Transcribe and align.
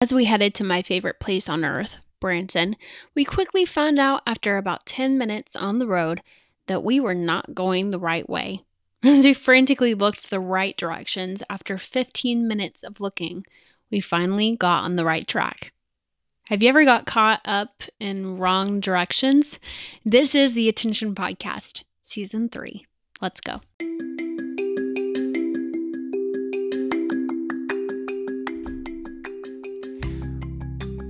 As 0.00 0.12
we 0.12 0.26
headed 0.26 0.54
to 0.54 0.64
my 0.64 0.80
favorite 0.80 1.18
place 1.18 1.48
on 1.48 1.64
earth, 1.64 1.96
Branson, 2.20 2.76
we 3.16 3.24
quickly 3.24 3.64
found 3.64 3.98
out 3.98 4.22
after 4.26 4.56
about 4.56 4.86
10 4.86 5.18
minutes 5.18 5.56
on 5.56 5.80
the 5.80 5.88
road 5.88 6.22
that 6.68 6.84
we 6.84 7.00
were 7.00 7.14
not 7.14 7.52
going 7.52 7.90
the 7.90 7.98
right 7.98 8.28
way. 8.28 8.62
As 9.02 9.24
we 9.24 9.34
frantically 9.34 9.94
looked 9.94 10.30
the 10.30 10.38
right 10.38 10.76
directions 10.76 11.42
after 11.50 11.78
15 11.78 12.46
minutes 12.46 12.84
of 12.84 13.00
looking, 13.00 13.44
we 13.90 14.00
finally 14.00 14.56
got 14.56 14.84
on 14.84 14.94
the 14.94 15.04
right 15.04 15.26
track. 15.26 15.72
Have 16.46 16.62
you 16.62 16.68
ever 16.68 16.84
got 16.84 17.06
caught 17.06 17.40
up 17.44 17.82
in 17.98 18.38
wrong 18.38 18.80
directions? 18.80 19.58
This 20.04 20.34
is 20.34 20.54
the 20.54 20.68
Attention 20.68 21.14
Podcast, 21.14 21.82
Season 22.02 22.48
3. 22.48 22.86
Let's 23.20 23.40
go. 23.40 23.60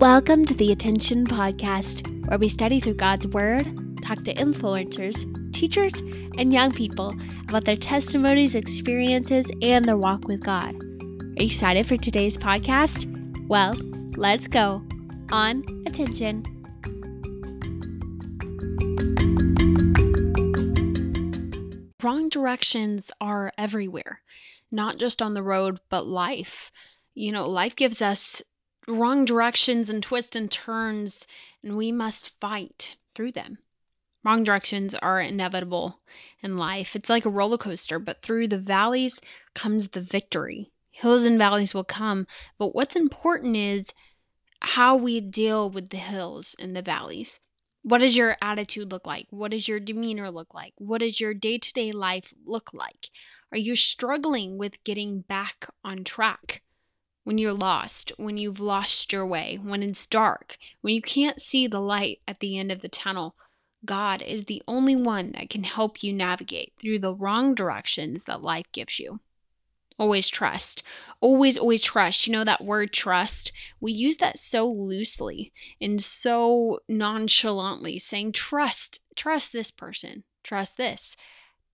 Welcome 0.00 0.44
to 0.44 0.54
the 0.54 0.70
Attention 0.70 1.26
Podcast, 1.26 2.06
where 2.28 2.38
we 2.38 2.48
study 2.48 2.78
through 2.78 2.94
God's 2.94 3.26
Word, 3.26 3.66
talk 4.00 4.22
to 4.22 4.34
influencers, 4.34 5.52
teachers, 5.52 5.92
and 6.38 6.52
young 6.52 6.72
people 6.72 7.12
about 7.48 7.64
their 7.64 7.74
testimonies, 7.74 8.54
experiences, 8.54 9.50
and 9.60 9.84
their 9.84 9.96
walk 9.96 10.28
with 10.28 10.44
God. 10.44 10.76
Are 10.76 11.42
you 11.42 11.46
excited 11.46 11.84
for 11.84 11.96
today's 11.96 12.36
podcast? 12.36 13.06
Well, 13.48 13.74
let's 14.16 14.46
go. 14.46 14.86
On 15.32 15.64
attention. 15.84 16.44
Wrong 22.00 22.28
directions 22.28 23.10
are 23.20 23.52
everywhere, 23.58 24.20
not 24.70 24.98
just 24.98 25.20
on 25.20 25.34
the 25.34 25.42
road, 25.42 25.80
but 25.90 26.06
life. 26.06 26.70
You 27.16 27.32
know, 27.32 27.48
life 27.48 27.74
gives 27.74 28.00
us 28.00 28.44
wrong 28.88 29.24
directions 29.24 29.90
and 29.90 30.02
twists 30.02 30.34
and 30.34 30.50
turns, 30.50 31.26
and 31.62 31.76
we 31.76 31.92
must 31.92 32.38
fight 32.40 32.96
through 33.14 33.32
them. 33.32 33.58
Wrong 34.24 34.42
directions 34.42 34.94
are 34.94 35.20
inevitable 35.20 36.00
in 36.42 36.56
life. 36.56 36.96
It's 36.96 37.08
like 37.08 37.24
a 37.24 37.30
roller 37.30 37.58
coaster, 37.58 37.98
but 37.98 38.22
through 38.22 38.48
the 38.48 38.58
valleys 38.58 39.20
comes 39.54 39.88
the 39.88 40.00
victory. 40.00 40.70
Hills 40.90 41.24
and 41.24 41.38
valleys 41.38 41.74
will 41.74 41.84
come, 41.84 42.26
but 42.58 42.74
what's 42.74 42.96
important 42.96 43.56
is 43.56 43.92
how 44.60 44.96
we 44.96 45.20
deal 45.20 45.70
with 45.70 45.90
the 45.90 45.98
hills 45.98 46.56
and 46.58 46.74
the 46.74 46.82
valleys. 46.82 47.38
What 47.82 47.98
does 47.98 48.16
your 48.16 48.36
attitude 48.42 48.90
look 48.90 49.06
like? 49.06 49.28
What 49.30 49.52
does 49.52 49.68
your 49.68 49.78
demeanor 49.78 50.30
look 50.30 50.52
like? 50.52 50.74
What 50.78 50.98
does 50.98 51.20
your 51.20 51.32
day 51.32 51.58
to 51.58 51.72
day 51.72 51.92
life 51.92 52.34
look 52.44 52.70
like? 52.74 53.10
Are 53.52 53.58
you 53.58 53.76
struggling 53.76 54.58
with 54.58 54.82
getting 54.82 55.20
back 55.20 55.68
on 55.84 56.02
track? 56.02 56.62
When 57.28 57.36
you're 57.36 57.52
lost, 57.52 58.10
when 58.16 58.38
you've 58.38 58.58
lost 58.58 59.12
your 59.12 59.26
way, 59.26 59.58
when 59.62 59.82
it's 59.82 60.06
dark, 60.06 60.56
when 60.80 60.94
you 60.94 61.02
can't 61.02 61.38
see 61.38 61.66
the 61.66 61.78
light 61.78 62.20
at 62.26 62.40
the 62.40 62.56
end 62.56 62.72
of 62.72 62.80
the 62.80 62.88
tunnel, 62.88 63.36
God 63.84 64.22
is 64.22 64.46
the 64.46 64.62
only 64.66 64.96
one 64.96 65.32
that 65.32 65.50
can 65.50 65.62
help 65.62 66.02
you 66.02 66.10
navigate 66.10 66.72
through 66.80 67.00
the 67.00 67.14
wrong 67.14 67.54
directions 67.54 68.24
that 68.24 68.40
life 68.40 68.64
gives 68.72 68.98
you. 68.98 69.20
Always 69.98 70.30
trust. 70.30 70.82
Always, 71.20 71.58
always 71.58 71.82
trust. 71.82 72.26
You 72.26 72.32
know 72.32 72.44
that 72.44 72.64
word 72.64 72.94
trust? 72.94 73.52
We 73.78 73.92
use 73.92 74.16
that 74.16 74.38
so 74.38 74.66
loosely 74.66 75.52
and 75.82 76.02
so 76.02 76.78
nonchalantly, 76.88 77.98
saying, 77.98 78.32
trust, 78.32 79.00
trust 79.16 79.52
this 79.52 79.70
person, 79.70 80.24
trust 80.42 80.78
this, 80.78 81.14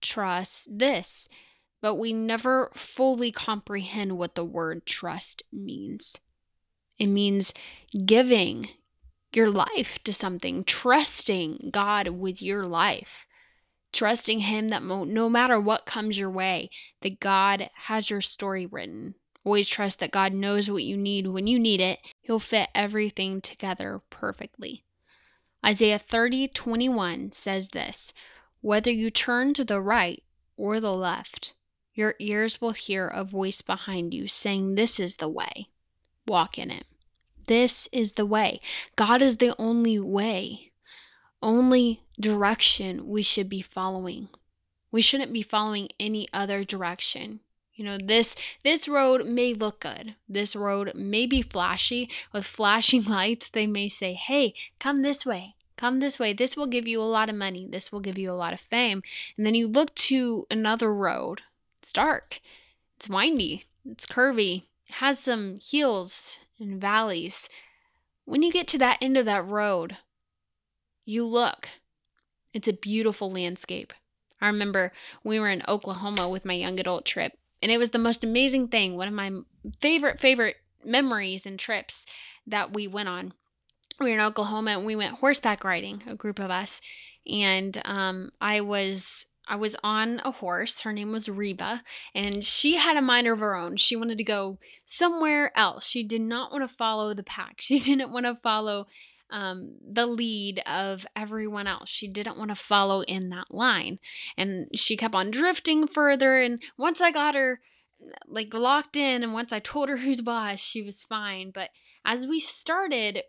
trust 0.01 0.67
this 0.77 1.29
but 1.85 1.99
we 1.99 2.11
never 2.11 2.71
fully 2.73 3.31
comprehend 3.31 4.17
what 4.17 4.33
the 4.33 4.43
word 4.43 4.87
trust 4.87 5.43
means. 5.53 6.17
It 6.97 7.05
means 7.05 7.53
giving 8.07 8.69
your 9.35 9.51
life 9.51 9.99
to 10.05 10.11
something, 10.11 10.63
trusting 10.63 11.69
God 11.71 12.07
with 12.07 12.41
your 12.41 12.65
life, 12.65 13.27
trusting 13.93 14.39
Him 14.39 14.69
that 14.69 14.81
no 14.81 15.29
matter 15.29 15.59
what 15.59 15.85
comes 15.85 16.17
your 16.17 16.31
way, 16.31 16.71
that 17.01 17.19
God 17.19 17.69
has 17.75 18.09
your 18.09 18.21
story 18.21 18.65
written. 18.65 19.13
Always 19.43 19.69
trust 19.69 19.99
that 19.99 20.09
God 20.09 20.33
knows 20.33 20.67
what 20.67 20.83
you 20.83 20.97
need 20.97 21.27
when 21.27 21.45
you 21.45 21.59
need 21.59 21.81
it. 21.81 21.99
He'll 22.21 22.39
fit 22.39 22.69
everything 22.73 23.41
together 23.41 24.01
perfectly. 24.09 24.85
Isaiah 25.63 25.99
30 25.99 26.47
21 26.47 27.31
says 27.31 27.69
this 27.69 28.11
Whether 28.61 28.89
you 28.89 29.11
turn 29.11 29.53
to 29.53 29.63
the 29.63 29.79
right 29.79 30.23
or 30.57 30.79
the 30.79 30.91
left, 30.93 31.53
your 31.95 32.15
ears 32.19 32.59
will 32.59 32.73
hear 32.73 33.07
a 33.07 33.23
voice 33.23 33.61
behind 33.61 34.13
you 34.13 34.27
saying, 34.27 34.75
This 34.75 34.99
is 34.99 35.15
the 35.15 35.29
way. 35.29 35.69
Walk 36.27 36.57
in 36.57 36.69
it. 36.69 36.85
This 37.47 37.87
is 37.91 38.13
the 38.13 38.25
way. 38.25 38.59
God 38.95 39.21
is 39.21 39.37
the 39.37 39.55
only 39.57 39.99
way, 39.99 40.71
only 41.41 42.01
direction 42.19 43.07
we 43.07 43.21
should 43.21 43.47
be 43.47 43.61
following. 43.61 44.27
We 44.91 45.01
shouldn't 45.01 45.33
be 45.33 45.41
following 45.41 45.89
any 45.99 46.27
other 46.33 46.63
direction. 46.63 47.39
You 47.73 47.85
know, 47.85 47.97
this 48.01 48.35
this 48.63 48.87
road 48.87 49.25
may 49.25 49.53
look 49.53 49.81
good. 49.81 50.15
This 50.27 50.55
road 50.55 50.93
may 50.95 51.25
be 51.25 51.41
flashy 51.41 52.09
with 52.33 52.45
flashing 52.45 53.03
lights. 53.05 53.49
They 53.49 53.67
may 53.67 53.89
say, 53.89 54.13
"Hey, 54.13 54.53
come 54.79 55.01
this 55.01 55.25
way. 55.25 55.55
Come 55.77 55.99
this 55.99 56.17
way. 56.17 56.33
This 56.33 56.55
will 56.55 56.67
give 56.67 56.87
you 56.87 57.01
a 57.01 57.03
lot 57.03 57.29
of 57.29 57.35
money. 57.35 57.67
This 57.69 57.91
will 57.91 57.99
give 57.99 58.17
you 58.17 58.31
a 58.31 58.33
lot 58.33 58.53
of 58.53 58.61
fame." 58.61 59.03
And 59.37 59.45
then 59.45 59.55
you 59.55 59.67
look 59.67 59.93
to 59.95 60.47
another 60.49 60.93
road 60.93 61.41
it's 61.85 61.93
dark. 61.93 62.39
It's 62.97 63.07
windy. 63.07 63.65
It's 63.85 64.07
curvy. 64.07 64.63
It 64.87 64.95
has 64.95 65.19
some 65.19 65.59
hills 65.61 66.39
and 66.59 66.81
valleys. 66.81 67.47
When 68.25 68.41
you 68.41 68.51
get 68.51 68.67
to 68.69 68.79
that 68.79 68.97
end 69.01 69.17
of 69.17 69.25
that 69.25 69.45
road, 69.45 69.97
you 71.05 71.27
look. 71.27 71.69
It's 72.53 72.67
a 72.67 72.73
beautiful 72.73 73.31
landscape. 73.31 73.93
I 74.41 74.47
remember 74.47 74.93
we 75.23 75.39
were 75.39 75.49
in 75.49 75.61
Oklahoma 75.67 76.27
with 76.27 76.43
my 76.43 76.53
young 76.53 76.79
adult 76.79 77.05
trip, 77.05 77.33
and 77.61 77.71
it 77.71 77.77
was 77.77 77.91
the 77.91 77.99
most 77.99 78.23
amazing 78.23 78.69
thing. 78.69 78.97
One 78.97 79.07
of 79.07 79.13
my 79.13 79.31
favorite, 79.79 80.19
favorite 80.19 80.55
memories 80.83 81.45
and 81.45 81.59
trips 81.59 82.07
that 82.47 82.73
we 82.73 82.87
went 82.87 83.09
on. 83.09 83.33
We 83.99 84.07
were 84.07 84.15
in 84.15 84.21
Oklahoma 84.21 84.71
and 84.71 84.87
we 84.87 84.95
went 84.95 85.19
horseback 85.19 85.63
riding, 85.63 86.01
a 86.07 86.15
group 86.15 86.39
of 86.39 86.49
us. 86.49 86.81
And 87.27 87.79
um, 87.85 88.31
I 88.41 88.61
was 88.61 89.27
I 89.47 89.55
was 89.55 89.75
on 89.83 90.21
a 90.25 90.31
horse. 90.31 90.81
Her 90.81 90.93
name 90.93 91.11
was 91.11 91.29
Reba, 91.29 91.83
and 92.13 92.43
she 92.43 92.75
had 92.75 92.97
a 92.97 93.01
mind 93.01 93.27
of 93.27 93.39
her 93.39 93.55
own. 93.55 93.77
She 93.77 93.95
wanted 93.95 94.17
to 94.17 94.23
go 94.23 94.57
somewhere 94.85 95.51
else. 95.57 95.85
She 95.85 96.03
did 96.03 96.21
not 96.21 96.51
want 96.51 96.63
to 96.63 96.75
follow 96.75 97.13
the 97.13 97.23
pack. 97.23 97.55
She 97.59 97.79
didn't 97.79 98.11
want 98.11 98.25
to 98.25 98.35
follow 98.35 98.87
um, 99.29 99.75
the 99.85 100.05
lead 100.05 100.61
of 100.65 101.05
everyone 101.15 101.67
else. 101.67 101.89
She 101.89 102.07
didn't 102.07 102.37
want 102.37 102.49
to 102.49 102.55
follow 102.55 103.01
in 103.01 103.29
that 103.29 103.47
line. 103.49 103.99
And 104.37 104.67
she 104.75 104.97
kept 104.97 105.15
on 105.15 105.31
drifting 105.31 105.87
further. 105.87 106.41
And 106.41 106.61
once 106.77 107.01
I 107.01 107.11
got 107.11 107.35
her 107.35 107.59
like 108.27 108.53
locked 108.53 108.95
in, 108.95 109.23
and 109.23 109.33
once 109.33 109.51
I 109.51 109.59
told 109.59 109.89
her 109.89 109.97
who's 109.97 110.21
boss, 110.21 110.59
she 110.59 110.81
was 110.81 111.01
fine. 111.01 111.51
But 111.53 111.69
as 112.05 112.27
we 112.27 112.39
started, 112.39 113.23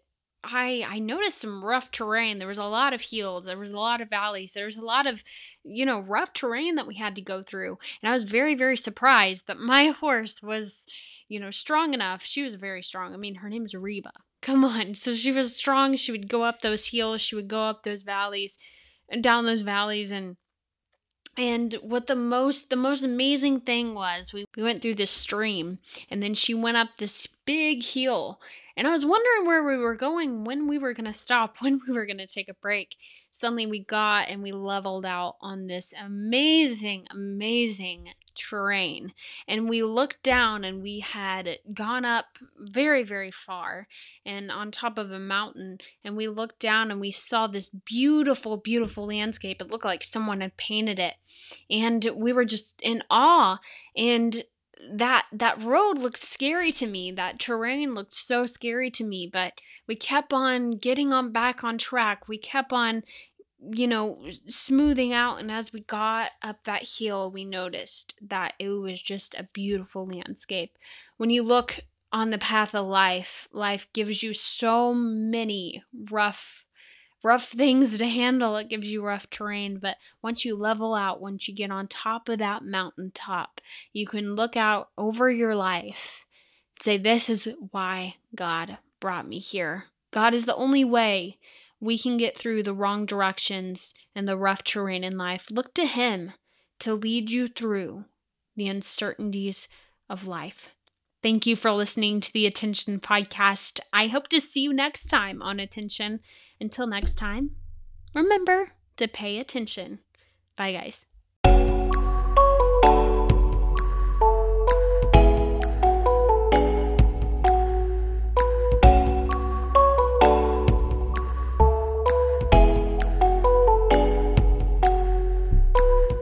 I 0.50 0.84
I 0.86 0.98
noticed 0.98 1.38
some 1.38 1.64
rough 1.64 1.90
terrain. 1.90 2.38
There 2.38 2.48
was 2.48 2.58
a 2.58 2.64
lot 2.64 2.92
of 2.92 3.00
hills, 3.00 3.44
there 3.44 3.58
was 3.58 3.70
a 3.70 3.76
lot 3.76 4.00
of 4.00 4.10
valleys, 4.10 4.52
there 4.52 4.66
was 4.66 4.76
a 4.76 4.84
lot 4.84 5.06
of 5.06 5.22
you 5.64 5.84
know 5.86 6.00
rough 6.00 6.32
terrain 6.32 6.76
that 6.76 6.86
we 6.86 6.96
had 6.96 7.14
to 7.16 7.22
go 7.22 7.42
through. 7.42 7.78
And 8.02 8.10
I 8.10 8.14
was 8.14 8.24
very 8.24 8.54
very 8.54 8.76
surprised 8.76 9.46
that 9.46 9.58
my 9.58 9.86
horse 10.00 10.42
was 10.42 10.86
you 11.28 11.40
know 11.40 11.50
strong 11.50 11.94
enough. 11.94 12.24
She 12.24 12.42
was 12.42 12.54
very 12.54 12.82
strong. 12.82 13.14
I 13.14 13.16
mean, 13.16 13.36
her 13.36 13.48
name's 13.48 13.74
Reba. 13.74 14.12
Come 14.42 14.64
on. 14.64 14.94
So 14.94 15.14
she 15.14 15.32
was 15.32 15.56
strong. 15.56 15.96
She 15.96 16.12
would 16.12 16.28
go 16.28 16.42
up 16.42 16.60
those 16.60 16.88
hills, 16.88 17.20
she 17.20 17.34
would 17.34 17.48
go 17.48 17.62
up 17.62 17.82
those 17.82 18.02
valleys 18.02 18.58
and 19.08 19.22
down 19.22 19.46
those 19.46 19.62
valleys 19.62 20.10
and 20.10 20.36
and 21.36 21.74
what 21.82 22.06
the 22.06 22.16
most 22.16 22.70
the 22.70 22.76
most 22.76 23.02
amazing 23.02 23.60
thing 23.60 23.94
was 23.94 24.32
we, 24.32 24.44
we 24.56 24.62
went 24.62 24.82
through 24.82 24.94
this 24.94 25.10
stream 25.10 25.78
and 26.10 26.22
then 26.22 26.34
she 26.34 26.54
went 26.54 26.76
up 26.76 26.88
this 26.96 27.26
big 27.44 27.82
hill 27.82 28.40
and 28.76 28.86
I 28.86 28.90
was 28.90 29.06
wondering 29.06 29.46
where 29.46 29.64
we 29.64 29.76
were 29.78 29.94
going, 29.94 30.44
when 30.44 30.68
we 30.68 30.78
were 30.78 30.92
going 30.92 31.10
to 31.10 31.18
stop, 31.18 31.56
when 31.60 31.80
we 31.86 31.94
were 31.94 32.06
going 32.06 32.18
to 32.18 32.26
take 32.26 32.48
a 32.48 32.54
break. 32.54 32.96
Suddenly 33.36 33.66
we 33.66 33.80
got 33.80 34.30
and 34.30 34.42
we 34.42 34.50
leveled 34.50 35.04
out 35.04 35.36
on 35.42 35.66
this 35.66 35.92
amazing, 36.02 37.06
amazing 37.10 38.08
terrain. 38.34 39.12
And 39.46 39.68
we 39.68 39.82
looked 39.82 40.22
down 40.22 40.64
and 40.64 40.82
we 40.82 41.00
had 41.00 41.58
gone 41.74 42.06
up 42.06 42.38
very, 42.58 43.02
very 43.02 43.30
far 43.30 43.88
and 44.24 44.50
on 44.50 44.70
top 44.70 44.96
of 44.96 45.10
a 45.10 45.18
mountain. 45.18 45.80
And 46.02 46.16
we 46.16 46.28
looked 46.28 46.60
down 46.60 46.90
and 46.90 46.98
we 46.98 47.10
saw 47.10 47.46
this 47.46 47.68
beautiful, 47.68 48.56
beautiful 48.56 49.06
landscape. 49.06 49.60
It 49.60 49.70
looked 49.70 49.84
like 49.84 50.02
someone 50.02 50.40
had 50.40 50.56
painted 50.56 50.98
it. 50.98 51.16
And 51.68 52.10
we 52.14 52.32
were 52.32 52.46
just 52.46 52.80
in 52.80 53.02
awe. 53.10 53.60
And 53.94 54.44
that 54.90 55.26
that 55.32 55.62
road 55.62 55.98
looked 55.98 56.20
scary 56.20 56.72
to 56.72 56.86
me. 56.86 57.10
That 57.12 57.38
terrain 57.38 57.94
looked 57.94 58.14
so 58.14 58.46
scary 58.46 58.90
to 58.92 59.04
me 59.04 59.28
but 59.30 59.54
we 59.86 59.96
kept 59.96 60.32
on 60.32 60.72
getting 60.72 61.12
on 61.12 61.32
back 61.32 61.64
on 61.64 61.78
track. 61.78 62.28
We 62.28 62.38
kept 62.38 62.72
on 62.72 63.02
you 63.72 63.86
know 63.86 64.18
smoothing 64.48 65.12
out 65.12 65.40
and 65.40 65.50
as 65.50 65.72
we 65.72 65.80
got 65.80 66.32
up 66.42 66.62
that 66.64 66.86
hill 66.86 67.30
we 67.30 67.42
noticed 67.44 68.14
that 68.20 68.52
it 68.58 68.68
was 68.68 69.00
just 69.00 69.34
a 69.34 69.48
beautiful 69.52 70.06
landscape. 70.06 70.76
When 71.16 71.30
you 71.30 71.42
look 71.42 71.80
on 72.12 72.30
the 72.30 72.38
path 72.38 72.74
of 72.74 72.86
life, 72.86 73.48
life 73.52 73.86
gives 73.92 74.22
you 74.22 74.34
so 74.34 74.94
many 74.94 75.82
rough 76.10 76.65
rough 77.26 77.48
things 77.48 77.98
to 77.98 78.06
handle. 78.06 78.56
It 78.56 78.68
gives 78.68 78.86
you 78.86 79.02
rough 79.02 79.28
terrain, 79.28 79.78
but 79.78 79.96
once 80.22 80.44
you 80.44 80.54
level 80.54 80.94
out, 80.94 81.20
once 81.20 81.48
you 81.48 81.54
get 81.54 81.72
on 81.72 81.88
top 81.88 82.28
of 82.28 82.38
that 82.38 82.62
mountaintop, 82.62 83.60
you 83.92 84.06
can 84.06 84.36
look 84.36 84.56
out 84.56 84.90
over 84.96 85.28
your 85.28 85.56
life 85.56 86.24
and 86.76 86.82
say 86.84 86.96
this 86.96 87.28
is 87.28 87.48
why 87.72 88.14
God 88.36 88.78
brought 89.00 89.26
me 89.26 89.40
here. 89.40 89.86
God 90.12 90.34
is 90.34 90.44
the 90.44 90.54
only 90.54 90.84
way 90.84 91.38
we 91.80 91.98
can 91.98 92.16
get 92.16 92.38
through 92.38 92.62
the 92.62 92.72
wrong 92.72 93.04
directions 93.06 93.92
and 94.14 94.28
the 94.28 94.36
rough 94.36 94.62
terrain 94.62 95.02
in 95.02 95.18
life. 95.18 95.48
Look 95.50 95.74
to 95.74 95.84
him 95.84 96.32
to 96.78 96.94
lead 96.94 97.28
you 97.28 97.48
through 97.48 98.04
the 98.54 98.68
uncertainties 98.68 99.66
of 100.08 100.28
life. 100.28 100.75
Thank 101.26 101.44
you 101.44 101.56
for 101.56 101.72
listening 101.72 102.20
to 102.20 102.32
the 102.32 102.46
Attention 102.46 103.00
Podcast. 103.00 103.80
I 103.92 104.06
hope 104.06 104.28
to 104.28 104.40
see 104.40 104.60
you 104.60 104.72
next 104.72 105.08
time 105.08 105.42
on 105.42 105.58
Attention. 105.58 106.20
Until 106.60 106.86
next 106.86 107.14
time, 107.14 107.56
remember 108.14 108.74
to 108.96 109.08
pay 109.08 109.40
attention. 109.40 109.98
Bye, 110.54 110.74
guys. 110.74 111.05